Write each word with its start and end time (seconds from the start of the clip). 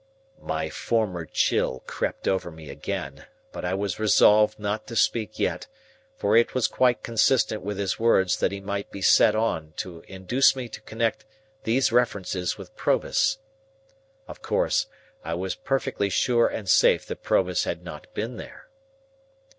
My 0.41 0.71
former 0.71 1.25
chill 1.25 1.83
crept 1.85 2.27
over 2.27 2.49
me 2.49 2.71
again, 2.71 3.27
but 3.51 3.63
I 3.63 3.75
was 3.75 3.99
resolved 3.99 4.57
not 4.57 4.87
to 4.87 4.95
speak 4.95 5.37
yet, 5.37 5.67
for 6.17 6.35
it 6.35 6.55
was 6.55 6.65
quite 6.65 7.03
consistent 7.03 7.61
with 7.61 7.77
his 7.77 7.99
words 7.99 8.37
that 8.37 8.51
he 8.51 8.59
might 8.61 8.89
be 8.89 9.03
set 9.03 9.35
on 9.35 9.73
to 9.77 9.99
induce 10.07 10.55
me 10.55 10.67
to 10.69 10.81
connect 10.81 11.25
these 11.65 11.91
references 11.91 12.57
with 12.57 12.75
Provis. 12.75 13.37
Of 14.27 14.41
course, 14.41 14.87
I 15.23 15.35
was 15.35 15.53
perfectly 15.53 16.09
sure 16.09 16.47
and 16.47 16.67
safe 16.67 17.05
that 17.05 17.21
Provis 17.21 17.65
had 17.65 17.83
not 17.83 18.11
been 18.15 18.37
there. 18.37 18.69